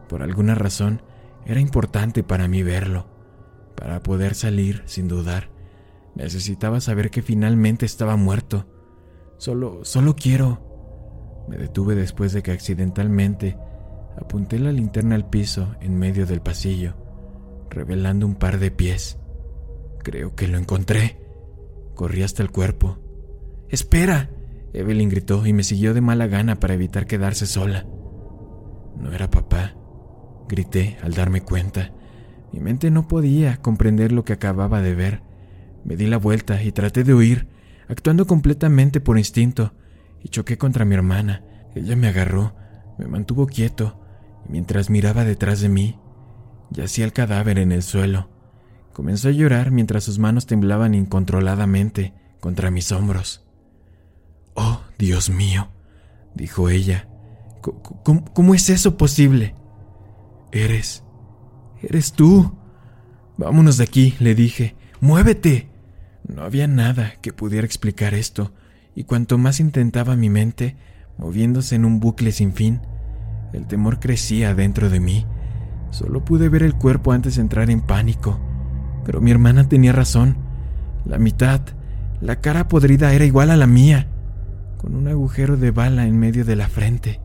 Por 0.08 0.22
alguna 0.24 0.56
razón, 0.56 1.02
era 1.46 1.60
importante 1.60 2.24
para 2.24 2.48
mí 2.48 2.64
verlo. 2.64 3.08
Para 3.76 4.02
poder 4.02 4.36
salir 4.36 4.84
sin 4.86 5.08
dudar, 5.08 5.50
necesitaba 6.16 6.80
saber 6.80 7.10
que 7.10 7.22
finalmente 7.22 7.86
estaba 7.86 8.16
muerto. 8.16 8.66
Solo, 9.38 9.84
solo 9.84 10.16
quiero... 10.16 10.72
Me 11.48 11.58
detuve 11.58 11.96
después 11.96 12.32
de 12.32 12.42
que 12.42 12.52
accidentalmente 12.52 13.58
apunté 14.18 14.60
la 14.60 14.72
linterna 14.72 15.16
al 15.16 15.30
piso 15.30 15.76
en 15.82 15.98
medio 15.98 16.26
del 16.26 16.42
pasillo, 16.42 16.96
revelando 17.70 18.26
un 18.26 18.36
par 18.36 18.60
de 18.60 18.72
pies. 18.72 19.20
Creo 20.04 20.36
que 20.36 20.48
lo 20.48 20.58
encontré. 20.58 21.20
Corrí 21.96 22.24
hasta 22.24 22.44
el 22.44 22.52
cuerpo. 22.52 22.98
¡Espera! 23.70 24.30
Evelyn 24.74 25.10
gritó 25.10 25.46
y 25.46 25.54
me 25.54 25.64
siguió 25.64 25.94
de 25.94 26.02
mala 26.02 26.28
gana 26.28 26.60
para 26.60 26.74
evitar 26.74 27.06
quedarse 27.06 27.46
sola. 27.46 27.86
No 28.98 29.12
era 29.12 29.30
papá, 29.30 29.76
grité 30.48 30.98
al 31.04 31.14
darme 31.14 31.42
cuenta. 31.42 31.94
Mi 32.52 32.60
mente 32.60 32.90
no 32.90 33.08
podía 33.08 33.58
comprender 33.58 34.12
lo 34.12 34.24
que 34.24 34.34
acababa 34.34 34.82
de 34.82 34.96
ver. 34.96 35.22
Me 35.84 35.96
di 35.96 36.08
la 36.08 36.18
vuelta 36.18 36.62
y 36.64 36.72
traté 36.72 37.04
de 37.04 37.14
huir, 37.14 37.48
actuando 37.88 38.26
completamente 38.26 39.02
por 39.02 39.18
instinto, 39.18 39.74
y 40.24 40.30
choqué 40.30 40.58
contra 40.58 40.86
mi 40.86 40.96
hermana. 40.96 41.44
Ella 41.76 41.96
me 41.96 42.08
agarró, 42.08 42.56
me 42.98 43.08
mantuvo 43.08 43.48
quieto, 43.48 44.00
y 44.48 44.52
mientras 44.52 44.90
miraba 44.90 45.26
detrás 45.26 45.62
de 45.62 45.70
mí, 45.70 46.00
yacía 46.70 47.06
el 47.06 47.14
cadáver 47.14 47.60
en 47.60 47.72
el 47.72 47.84
suelo. 47.84 48.30
Comenzó 48.94 49.30
a 49.30 49.32
llorar 49.32 49.72
mientras 49.72 50.04
sus 50.04 50.20
manos 50.20 50.46
temblaban 50.46 50.94
incontroladamente 50.94 52.14
contra 52.40 52.72
mis 52.72 52.92
hombros. 52.92 53.44
Oh, 54.54 54.82
Dios 55.00 55.30
mío, 55.30 55.70
dijo 56.36 56.70
ella. 56.70 57.10
¿Cómo, 57.64 58.54
es 58.54 58.70
eso 58.70 58.98
posible? 58.98 59.56
Eres... 60.52 61.04
Eres 61.82 62.14
tú. 62.14 62.58
Vámonos 63.38 63.78
de 63.78 63.84
aquí, 63.84 64.16
le 64.20 64.36
dije. 64.36 64.76
Muévete. 65.02 65.70
No 66.28 66.44
había 66.44 66.68
nada 66.68 67.14
que 67.22 67.34
pudiera 67.34 67.66
explicar 67.66 68.14
esto, 68.14 68.52
y 68.96 69.04
cuanto 69.04 69.38
más 69.38 69.60
intentaba 69.60 70.16
mi 70.16 70.30
mente, 70.30 70.76
moviéndose 71.18 71.76
en 71.76 71.86
un 71.86 72.00
bucle 72.00 72.32
sin 72.32 72.54
fin, 72.54 72.82
el 73.54 73.68
temor 73.68 74.00
crecía 74.00 74.56
dentro 74.56 74.90
de 74.90 75.00
mí. 75.00 75.26
Solo 75.92 76.26
pude 76.26 76.50
ver 76.50 76.64
el 76.64 76.74
cuerpo 76.76 77.12
antes 77.12 77.36
de 77.36 77.42
entrar 77.42 77.70
en 77.70 77.82
pánico. 77.82 78.40
Pero 79.06 79.22
mi 79.22 79.32
hermana 79.32 79.70
tenía 79.70 79.92
razón. 79.92 80.38
La 81.06 81.20
mitad, 81.20 81.62
la 82.20 82.42
cara 82.42 82.68
podrida 82.68 83.14
era 83.14 83.26
igual 83.26 83.52
a 83.52 83.58
la 83.58 83.68
mía 83.68 84.08
con 84.84 84.96
un 84.96 85.08
agujero 85.08 85.56
de 85.56 85.72
bala 85.72 86.06
en 86.08 86.20
medio 86.20 86.44
de 86.44 86.58
la 86.58 86.68
frente. 86.68 87.22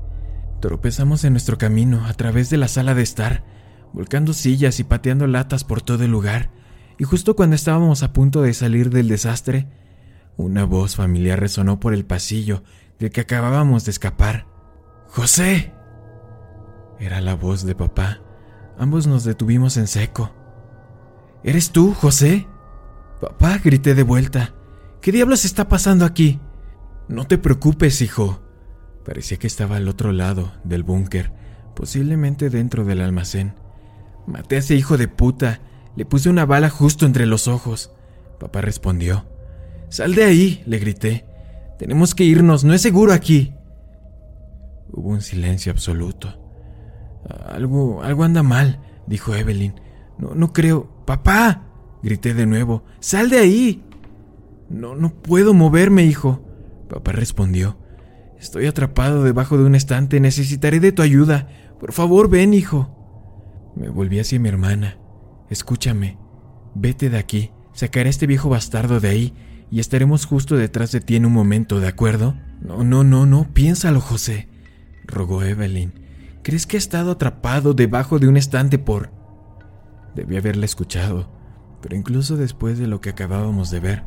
Tropezamos 0.61 1.25
en 1.25 1.33
nuestro 1.33 1.59
camino 1.59 2.05
a 2.07 2.15
través 2.15 2.51
de 2.51 2.57
la 2.57 2.69
sala 2.69 2.95
de 2.95 3.03
estar, 3.03 3.43
volcando 3.93 4.33
sillas 4.33 4.79
y 4.79 4.85
pateando 4.85 5.27
latas 5.27 5.65
por 5.65 5.83
todo 5.83 6.05
el 6.05 6.13
lugar, 6.13 6.51
y 6.99 7.05
justo 7.05 7.37
cuando 7.37 7.57
estábamos 7.57 8.03
a 8.03 8.13
punto 8.13 8.43
de 8.43 8.53
salir 8.55 8.91
del 8.91 9.09
desastre, 9.09 9.69
una 10.37 10.65
voz 10.65 10.97
familiar 10.97 11.41
resonó 11.41 11.81
por 11.81 11.95
el 11.95 12.05
pasillo 12.05 12.63
del 12.99 13.11
que 13.11 13.21
acabábamos 13.21 13.85
de 13.85 13.93
escapar. 13.93 14.47
¡José! 15.09 15.73
Era 16.99 17.21
la 17.21 17.35
voz 17.35 17.65
de 17.65 17.75
papá. 17.75 18.21
Ambos 18.79 19.07
nos 19.07 19.25
detuvimos 19.25 19.77
en 19.77 19.87
seco. 19.87 20.33
¿Eres 21.45 21.71
tú, 21.71 21.95
José? 21.95 22.47
Papá, 23.21 23.59
grité 23.63 23.95
de 23.95 24.03
vuelta. 24.03 24.55
¿Qué 25.01 25.13
diablos 25.13 25.45
está 25.45 25.69
pasando 25.69 26.05
aquí? 26.05 26.41
No 27.09 27.27
te 27.27 27.39
preocupes, 27.39 28.03
hijo. 28.03 28.41
Parecía 29.05 29.39
que 29.39 29.47
estaba 29.47 29.77
al 29.77 29.89
otro 29.89 30.13
lado 30.13 30.53
del 30.65 30.83
búnker, 30.83 31.33
posiblemente 31.75 32.51
dentro 32.51 32.85
del 32.85 33.01
almacén. 33.01 33.55
Maté 34.27 34.57
a 34.57 34.59
ese 34.59 34.75
hijo 34.75 34.97
de 34.97 35.09
puta. 35.09 35.61
Le 35.99 36.07
puse 36.07 36.31
una 36.31 36.47
bala 36.47 36.71
justo 36.71 37.07
entre 37.07 37.27
los 37.27 37.49
ojos. 37.49 37.91
Papá 38.39 38.61
respondió. 38.61 39.25
Sal 39.89 40.15
de 40.15 40.23
ahí, 40.23 40.63
le 40.65 40.79
grité. 40.79 41.27
Tenemos 41.77 42.15
que 42.15 42.23
irnos, 42.23 42.63
no 42.63 42.73
es 42.73 42.83
seguro 42.83 43.13
aquí. 43.13 43.53
Hubo 44.93 45.09
un 45.09 45.23
silencio 45.23 45.73
absoluto. 45.73 46.39
Algo, 47.49 48.01
algo 48.05 48.23
anda 48.23 48.45
mal, 48.45 48.81
dijo 49.09 49.35
Evelyn. 49.35 49.75
No, 50.19 50.37
no 50.37 50.53
creo. 50.53 50.89
Papá, 51.05 51.65
grité 52.01 52.33
de 52.33 52.47
nuevo. 52.47 52.85
Sal 53.01 53.29
de 53.29 53.39
ahí. 53.39 53.83
No, 54.71 54.95
no 54.95 55.13
puedo 55.13 55.53
moverme, 55.53 56.05
hijo. 56.05 56.45
Papá 56.89 57.11
respondió. 57.11 57.77
Estoy 58.39 58.67
atrapado 58.67 59.25
debajo 59.25 59.59
de 59.59 59.65
un 59.65 59.75
estante. 59.75 60.21
Necesitaré 60.21 60.79
de 60.79 60.93
tu 60.93 61.03
ayuda. 61.03 61.49
Por 61.81 61.93
favor, 61.93 62.31
ven, 62.31 62.55
hijo. 62.55 62.89
Me 63.75 63.89
volví 63.89 64.21
hacia 64.21 64.39
mi 64.39 64.49
hermana. 64.49 64.97
Escúchame. 65.51 66.19
Vete 66.75 67.11
de 67.11 67.19
aquí. 67.19 67.51
Sacaré 67.73 68.09
a 68.09 68.11
este 68.11 68.27
viejo 68.27 68.49
bastardo 68.49 69.01
de 69.01 69.09
ahí 69.09 69.35
y 69.71 69.81
estaremos 69.81 70.27
justo 70.27 70.57
detrás 70.57 70.93
de 70.93 71.01
ti 71.01 71.17
en 71.17 71.27
un 71.27 71.33
momento, 71.33 71.81
¿de 71.81 71.89
acuerdo? 71.89 72.35
No, 72.61 72.85
no, 72.85 73.05
no, 73.05 73.27
no. 73.27 73.49
Piénsalo, 73.53 74.01
José. 74.01 74.49
Rogó 75.05 75.43
Evelyn. 75.43 75.93
¿Crees 76.43 76.67
que 76.67 76.77
he 76.77 76.79
estado 76.79 77.13
atrapado 77.13 77.75
debajo 77.75 78.19
de 78.19 78.29
un 78.29 78.37
estante 78.37 78.79
por... 78.79 79.11
Debí 80.15 80.37
haberla 80.37 80.65
escuchado, 80.65 81.31
pero 81.83 81.95
incluso 81.95 82.37
después 82.37 82.79
de 82.79 82.87
lo 82.87 83.01
que 83.01 83.11
acabábamos 83.11 83.71
de 83.71 83.81
ver, 83.81 84.03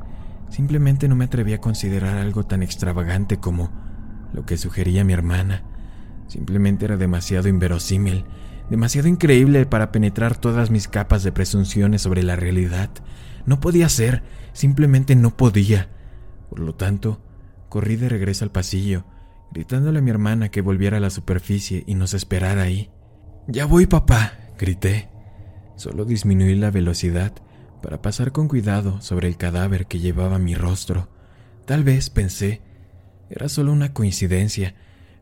simplemente 0.50 1.08
no 1.08 1.16
me 1.16 1.26
atreví 1.26 1.54
a 1.54 1.62
considerar 1.62 2.18
algo 2.18 2.46
tan 2.46 2.64
extravagante 2.64 3.38
como 3.38 3.72
lo 4.34 4.46
que 4.46 4.58
sugería 4.58 5.04
mi 5.04 5.14
hermana. 5.14 5.64
Simplemente 6.28 6.86
era 6.86 6.98
demasiado 6.98 7.48
inverosímil, 7.48 8.26
demasiado 8.72 9.10
increíble 9.10 9.66
para 9.66 9.92
penetrar 9.92 10.38
todas 10.38 10.72
mis 10.72 10.88
capas 10.88 11.24
de 11.24 11.34
presunciones 11.34 12.02
sobre 12.04 12.24
la 12.24 12.38
realidad. 12.38 12.90
No 13.46 13.60
podía 13.60 13.90
ser, 13.90 14.24
simplemente 14.54 15.14
no 15.18 15.36
podía. 15.36 15.90
Por 16.50 16.60
lo 16.60 16.74
tanto, 16.74 17.22
corrí 17.68 17.98
de 17.98 18.08
regreso 18.08 18.46
al 18.46 18.52
pasillo, 18.52 19.04
gritándole 19.52 20.00
a 20.00 20.02
mi 20.02 20.10
hermana 20.10 20.50
que 20.50 20.62
volviera 20.62 20.98
a 20.98 21.00
la 21.02 21.10
superficie 21.10 21.84
y 21.86 21.96
nos 21.96 22.14
esperara 22.14 22.62
ahí. 22.62 22.90
Ya 23.46 23.66
voy, 23.66 23.88
papá, 23.88 24.36
grité. 24.58 25.10
Solo 25.76 26.06
disminuí 26.06 26.56
la 26.56 26.72
velocidad 26.72 27.34
para 27.84 28.02
pasar 28.02 28.32
con 28.32 28.48
cuidado 28.48 29.02
sobre 29.02 29.28
el 29.28 29.36
cadáver 29.36 29.86
que 29.86 30.00
llevaba 30.00 30.40
mi 30.40 30.56
rostro. 30.56 31.10
Tal 31.66 31.84
vez, 31.84 32.10
pensé, 32.10 32.62
era 33.30 33.50
solo 33.50 33.74
una 33.74 33.92
coincidencia, 33.92 34.76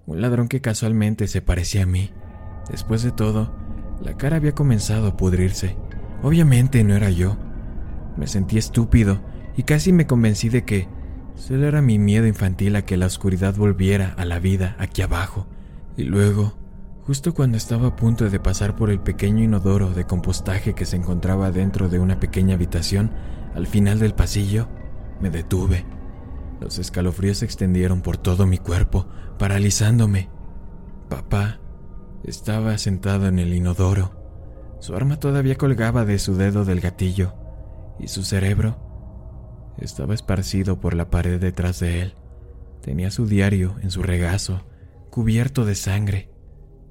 un 0.06 0.22
ladrón 0.22 0.50
que 0.50 0.62
casualmente 0.62 1.28
se 1.28 1.42
parecía 1.42 1.84
a 1.84 1.88
mí. 1.88 2.12
Después 2.70 3.04
de 3.04 3.12
todo, 3.12 3.52
la 4.02 4.16
cara 4.16 4.38
había 4.38 4.54
comenzado 4.54 5.08
a 5.08 5.18
pudrirse. 5.18 5.76
Obviamente 6.22 6.84
no 6.84 6.96
era 6.96 7.10
yo. 7.10 7.38
Me 8.18 8.28
sentí 8.28 8.58
estúpido 8.58 9.22
y 9.58 9.64
casi 9.64 9.92
me 9.92 10.08
convencí 10.08 10.50
de 10.50 10.64
que 10.64 10.88
solo 11.36 11.68
era 11.68 11.82
mi 11.82 12.00
miedo 12.00 12.28
infantil 12.28 12.76
a 12.76 12.84
que 12.84 12.98
la 12.98 13.06
oscuridad 13.06 13.56
volviera 13.56 14.14
a 14.18 14.26
la 14.26 14.40
vida 14.40 14.76
aquí 14.80 15.02
abajo. 15.02 15.48
Y 15.98 16.04
luego, 16.04 16.54
justo 17.06 17.34
cuando 17.34 17.58
estaba 17.58 17.88
a 17.88 17.96
punto 17.96 18.30
de 18.30 18.40
pasar 18.40 18.76
por 18.76 18.90
el 18.90 19.00
pequeño 19.00 19.44
inodoro 19.44 19.92
de 19.92 20.06
compostaje 20.06 20.76
que 20.76 20.86
se 20.86 20.96
encontraba 20.96 21.52
dentro 21.52 21.90
de 21.90 22.00
una 22.00 22.20
pequeña 22.20 22.56
habitación 22.56 23.12
al 23.56 23.68
final 23.68 24.00
del 24.00 24.14
pasillo, 24.14 24.68
me 25.20 25.30
detuve. 25.30 25.86
Los 26.62 26.78
escalofríos 26.78 27.40
se 27.40 27.46
extendieron 27.46 28.02
por 28.02 28.18
todo 28.18 28.46
mi 28.46 28.58
cuerpo, 28.58 29.08
paralizándome. 29.38 30.30
Papá 31.08 31.60
estaba 32.24 32.78
sentado 32.78 33.28
en 33.28 33.40
el 33.40 33.54
inodoro. 33.54 34.12
Su 34.80 34.96
arma 34.96 35.20
todavía 35.20 35.56
colgaba 35.56 36.06
de 36.06 36.20
su 36.20 36.36
dedo 36.36 36.66
del 36.66 36.80
gatillo 36.80 37.34
y 38.00 38.08
su 38.08 38.24
cerebro 38.24 38.78
estaba 39.78 40.14
esparcido 40.14 40.80
por 40.80 40.94
la 40.94 41.10
pared 41.10 41.40
detrás 41.40 41.80
de 41.80 42.02
él. 42.02 42.14
Tenía 42.82 43.12
su 43.12 43.26
diario 43.26 43.76
en 43.82 43.92
su 43.92 44.04
regazo, 44.04 44.66
cubierto 45.10 45.66
de 45.66 45.76
sangre. 45.76 46.30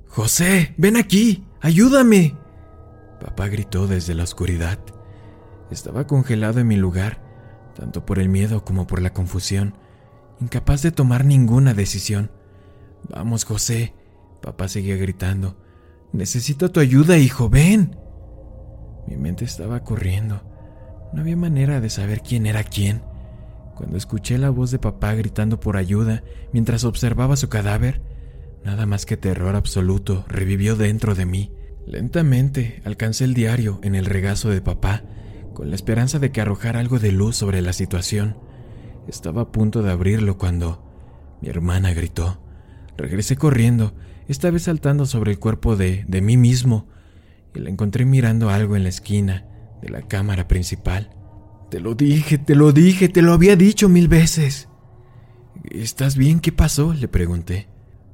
José, 0.06 0.74
ven 0.76 0.96
aquí, 0.96 1.46
ayúdame. 1.60 2.36
Papá 3.20 3.48
gritó 3.48 3.86
desde 3.86 4.14
la 4.14 4.24
oscuridad. 4.24 4.78
Estaba 5.70 6.06
congelado 6.06 6.60
en 6.60 6.68
mi 6.68 6.76
lugar 6.76 7.28
tanto 7.78 8.04
por 8.04 8.18
el 8.18 8.28
miedo 8.28 8.64
como 8.64 8.88
por 8.88 9.00
la 9.00 9.12
confusión, 9.12 9.74
incapaz 10.40 10.82
de 10.82 10.90
tomar 10.90 11.24
ninguna 11.24 11.74
decisión. 11.74 12.32
Vamos, 13.08 13.44
José, 13.44 13.94
papá 14.40 14.68
seguía 14.68 14.96
gritando. 14.96 15.56
Necesito 16.12 16.70
tu 16.70 16.80
ayuda, 16.80 17.18
hijo, 17.18 17.48
ven. 17.48 17.96
Mi 19.06 19.16
mente 19.16 19.44
estaba 19.44 19.84
corriendo. 19.84 20.42
No 21.12 21.22
había 21.22 21.36
manera 21.36 21.80
de 21.80 21.90
saber 21.90 22.22
quién 22.22 22.46
era 22.46 22.64
quién. 22.64 23.02
Cuando 23.74 23.96
escuché 23.96 24.38
la 24.38 24.50
voz 24.50 24.70
de 24.70 24.78
papá 24.78 25.14
gritando 25.14 25.60
por 25.60 25.76
ayuda 25.76 26.22
mientras 26.52 26.84
observaba 26.84 27.36
su 27.36 27.48
cadáver, 27.48 28.02
nada 28.64 28.86
más 28.86 29.06
que 29.06 29.16
terror 29.16 29.54
absoluto 29.54 30.24
revivió 30.28 30.76
dentro 30.76 31.14
de 31.14 31.26
mí. 31.26 31.52
Lentamente 31.86 32.82
alcancé 32.84 33.24
el 33.24 33.34
diario 33.34 33.80
en 33.82 33.94
el 33.94 34.04
regazo 34.04 34.50
de 34.50 34.60
papá 34.60 35.04
con 35.54 35.70
la 35.70 35.74
esperanza 35.74 36.18
de 36.18 36.30
que 36.30 36.40
arrojara 36.40 36.80
algo 36.80 36.98
de 36.98 37.12
luz 37.12 37.36
sobre 37.36 37.62
la 37.62 37.72
situación. 37.72 38.36
Estaba 39.08 39.42
a 39.42 39.52
punto 39.52 39.82
de 39.82 39.90
abrirlo 39.90 40.38
cuando 40.38 40.84
mi 41.40 41.48
hermana 41.48 41.94
gritó. 41.94 42.40
Regresé 42.96 43.36
corriendo, 43.36 43.94
esta 44.28 44.50
vez 44.50 44.62
saltando 44.64 45.06
sobre 45.06 45.32
el 45.32 45.38
cuerpo 45.38 45.76
de, 45.76 46.04
de 46.06 46.20
mí 46.20 46.36
mismo, 46.36 46.86
y 47.54 47.60
la 47.60 47.70
encontré 47.70 48.04
mirando 48.04 48.50
algo 48.50 48.76
en 48.76 48.82
la 48.82 48.90
esquina 48.90 49.46
de 49.80 49.88
la 49.88 50.02
cámara 50.02 50.46
principal. 50.46 51.10
Te 51.70 51.80
lo 51.80 51.94
dije, 51.94 52.38
te 52.38 52.54
lo 52.54 52.72
dije, 52.72 53.08
te 53.08 53.22
lo 53.22 53.32
había 53.32 53.56
dicho 53.56 53.88
mil 53.88 54.08
veces. 54.08 54.68
¿Estás 55.70 56.16
bien? 56.16 56.40
¿Qué 56.40 56.52
pasó? 56.52 56.94
le 56.94 57.08
pregunté. 57.08 57.68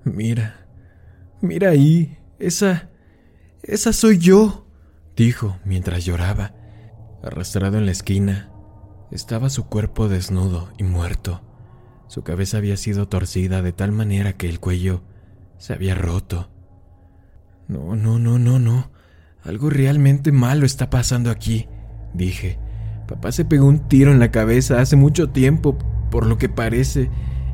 Mira, 0.04 0.66
mira 1.40 1.70
ahí, 1.70 2.18
esa... 2.38 2.90
esa 3.62 3.92
soy 3.92 4.18
yo, 4.18 4.66
dijo 5.16 5.58
mientras 5.64 6.04
lloraba. 6.04 6.54
Arrastrado 7.22 7.78
en 7.78 7.86
la 7.86 7.92
esquina, 7.92 8.50
estaba 9.10 9.48
su 9.50 9.66
cuerpo 9.66 10.08
desnudo 10.08 10.72
y 10.78 10.84
muerto. 10.84 11.42
Su 12.08 12.22
cabeza 12.22 12.58
había 12.58 12.76
sido 12.76 13.08
torcida 13.08 13.62
de 13.62 13.72
tal 13.72 13.92
manera 13.92 14.34
que 14.34 14.48
el 14.48 14.60
cuello 14.60 15.02
se 15.58 15.72
había 15.72 15.94
roto. 15.94 16.50
No, 17.68 17.96
no, 17.96 18.18
no, 18.18 18.38
no, 18.38 18.58
no. 18.58 18.90
Algo 19.42 19.70
realmente 19.70 20.32
malo 20.32 20.66
está 20.66 20.90
pasando 20.90 21.30
aquí, 21.30 21.68
dije. 22.12 22.58
Papá 23.08 23.32
se 23.32 23.44
pegó 23.44 23.66
un 23.66 23.88
tiro 23.88 24.12
en 24.12 24.18
la 24.18 24.30
cabeza 24.30 24.80
hace 24.80 24.96
mucho 24.96 25.30
tiempo, 25.30 25.76
por 26.10 26.26
lo 26.26 26.38
que 26.38 26.48
parece, 26.48 27.10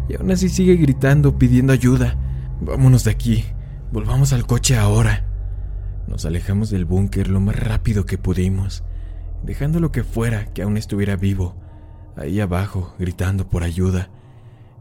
y 0.09 0.15
aún 0.15 0.31
así 0.31 0.49
sigue 0.49 0.77
gritando 0.77 1.39
pidiendo 1.39 1.73
ayuda. 1.73 2.17
Vámonos 2.61 3.05
de 3.05 3.11
aquí. 3.11 3.45
Volvamos 3.93 4.33
al 4.33 4.47
coche 4.47 4.77
ahora. 4.77 5.25
Nos 6.07 6.25
alejamos 6.25 6.71
del 6.71 6.85
búnker 6.85 7.29
lo 7.29 7.41
más 7.41 7.57
rápido 7.57 8.07
que 8.07 8.19
pudimos 8.19 8.85
dejando 9.43 9.81
lo 9.81 9.93
que 9.93 10.05
fuera 10.05 10.47
que 10.53 10.63
aún 10.63 10.77
estuviera 10.77 11.17
vivo, 11.17 11.57
ahí 12.17 12.41
abajo, 12.41 12.95
gritando 12.99 13.49
por 13.49 13.63
ayuda. 13.63 14.11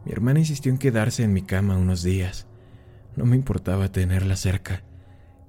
Mi 0.06 0.12
hermana 0.12 0.40
insistió 0.40 0.72
en 0.72 0.78
quedarse 0.78 1.24
en 1.24 1.34
mi 1.34 1.42
cama 1.42 1.78
unos 1.78 2.04
días. 2.04 2.48
No 3.20 3.26
me 3.26 3.36
importaba 3.36 3.92
tenerla 3.92 4.38
cerca. 4.38 4.82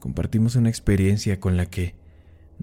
Compartimos 0.00 0.56
una 0.56 0.68
experiencia 0.68 1.38
con 1.38 1.56
la 1.56 1.66
que 1.66 1.94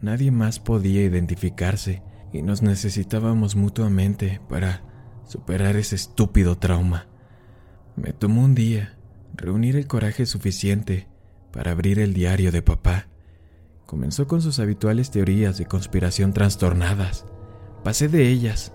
nadie 0.01 0.31
más 0.31 0.59
podía 0.59 1.01
identificarse 1.01 2.03
y 2.33 2.41
nos 2.41 2.61
necesitábamos 2.61 3.55
mutuamente 3.55 4.41
para 4.49 4.83
superar 5.25 5.77
ese 5.77 5.95
estúpido 5.95 6.57
trauma. 6.57 7.07
Me 7.95 8.11
tomó 8.11 8.43
un 8.43 8.53
día 8.53 8.97
reunir 9.33 9.77
el 9.77 9.87
coraje 9.87 10.25
suficiente 10.25 11.07
para 11.53 11.71
abrir 11.71 11.99
el 11.99 12.13
diario 12.13 12.51
de 12.51 12.61
papá 12.61 13.07
Comenzó 13.87 14.27
con 14.27 14.41
sus 14.41 14.59
habituales 14.59 15.11
teorías 15.11 15.57
de 15.57 15.65
conspiración 15.65 16.33
trastornadas. 16.33 17.25
Pasé 17.85 18.09
de 18.09 18.27
ellas, 18.27 18.73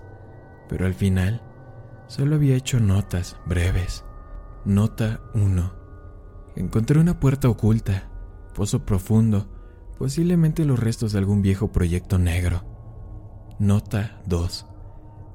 pero 0.67 0.87
al 0.87 0.95
final 0.95 1.43
solo 2.07 2.35
había 2.35 2.55
hecho 2.55 2.79
notas 2.79 3.37
breves. 3.45 4.03
Nota 4.65 5.21
1. 5.35 5.82
Encontré 6.55 6.99
una 6.99 7.19
puerta 7.19 7.49
oculta, 7.49 8.09
pozo 8.53 8.85
profundo, 8.85 9.49
posiblemente 9.97 10.65
los 10.65 10.79
restos 10.79 11.13
de 11.13 11.19
algún 11.19 11.41
viejo 11.41 11.71
proyecto 11.71 12.19
negro. 12.19 12.63
Nota 13.59 14.21
2. 14.25 14.67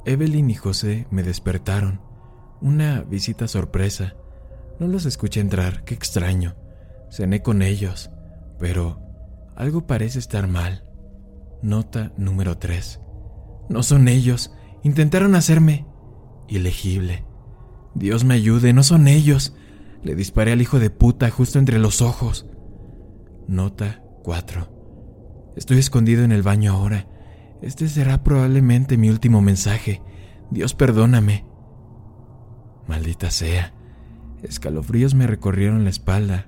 Evelyn 0.04 0.50
y 0.50 0.54
José 0.54 1.07
me 1.11 1.22
despertaron. 1.22 2.00
Una 2.61 3.02
visita 3.02 3.48
sorpresa. 3.48 4.14
No 4.78 4.87
los 4.87 5.07
escuché 5.07 5.40
entrar, 5.40 5.85
qué 5.85 5.94
extraño. 5.94 6.57
Cené 7.11 7.42
con 7.42 7.62
ellos, 7.62 8.11
pero 8.59 9.00
algo 9.57 9.87
parece 9.87 10.18
estar 10.18 10.46
mal. 10.46 10.85
Nota 11.62 12.12
número 12.16 12.59
3. 12.59 13.00
No 13.68 13.83
son 13.83 14.09
ellos. 14.09 14.52
Intentaron 14.83 15.35
hacerme 15.35 15.87
ilegible. 16.48 17.24
Dios 17.94 18.24
me 18.24 18.35
ayude, 18.35 18.72
no 18.72 18.83
son 18.83 19.09
ellos. 19.09 19.54
Le 20.02 20.14
disparé 20.14 20.52
al 20.52 20.62
hijo 20.62 20.78
de 20.78 20.90
puta 20.90 21.30
justo 21.30 21.58
entre 21.58 21.78
los 21.78 22.02
ojos. 22.02 22.46
Nota 23.46 24.02
4. 24.22 25.52
Estoy 25.56 25.78
escondido 25.78 26.24
en 26.24 26.32
el 26.32 26.42
baño 26.42 26.72
ahora. 26.72 27.08
Este 27.62 27.88
será 27.88 28.22
probablemente 28.22 28.96
mi 28.96 29.11
último 29.11 29.40
mensaje. 29.40 30.02
Dios 30.50 30.74
perdóname. 30.74 31.44
Maldita 32.87 33.30
sea. 33.30 33.74
Escalofríos 34.42 35.14
me 35.14 35.26
recorrieron 35.26 35.84
la 35.84 35.90
espalda 35.90 36.46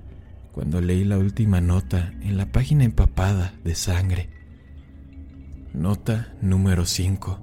cuando 0.51 0.81
leí 0.81 1.03
la 1.03 1.17
última 1.17 1.61
nota 1.61 2.13
en 2.21 2.37
la 2.37 2.51
página 2.51 2.83
empapada 2.83 3.53
de 3.63 3.75
sangre. 3.75 4.29
Nota 5.73 6.33
número 6.41 6.85
5. 6.85 7.39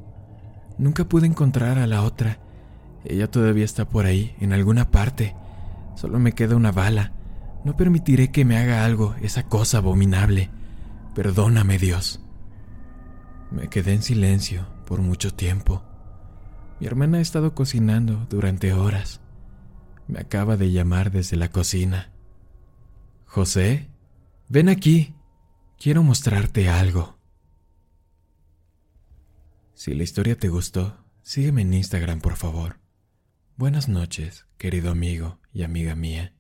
Nunca 0.79 1.05
pude 1.05 1.27
encontrar 1.27 1.79
a 1.79 1.87
la 1.87 2.03
otra. 2.03 2.39
Ella 3.05 3.31
todavía 3.31 3.65
está 3.65 3.89
por 3.89 4.07
ahí, 4.07 4.35
en 4.41 4.53
alguna 4.53 4.91
parte. 4.91 5.35
Solo 5.99 6.21
me 6.21 6.33
queda 6.33 6.55
una 6.55 6.71
bala. 6.71 7.13
No 7.65 7.77
permitiré 7.77 8.31
que 8.31 8.45
me 8.45 8.57
haga 8.57 8.85
algo, 8.85 9.17
esa 9.21 9.49
cosa 9.49 9.79
abominable. 9.79 10.49
Perdóname, 11.13 11.77
Dios. 11.77 12.21
Me 13.51 13.67
quedé 13.67 13.95
en 13.95 14.03
silencio 14.03 14.69
por 14.87 15.01
mucho 15.01 15.35
tiempo. 15.35 15.83
Mi 16.79 16.87
hermana 16.87 17.19
ha 17.19 17.21
estado 17.21 17.53
cocinando 17.53 18.29
durante 18.31 18.73
horas. 18.73 19.21
Me 20.07 20.21
acaba 20.21 20.57
de 20.57 20.71
llamar 20.71 21.11
desde 21.11 21.37
la 21.37 21.51
cocina. 21.51 22.13
José, 23.27 23.89
ven 24.49 24.69
aquí. 24.69 25.17
Quiero 25.81 26.05
mostrarte 26.05 26.69
algo. 26.69 27.19
Si 29.75 29.95
la 29.95 30.05
historia 30.05 30.39
te 30.39 30.49
gustó, 30.49 31.05
sígueme 31.23 31.63
en 31.63 31.75
Instagram, 31.75 32.21
por 32.21 32.37
favor. 32.37 32.79
Buenas 33.57 33.89
noches, 33.89 34.47
querido 34.59 34.93
amigo 34.93 35.41
y 35.59 35.65
amiga 35.65 35.97
mía. 35.97 36.38